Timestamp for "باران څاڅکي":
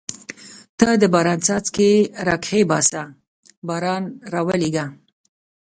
1.13-1.91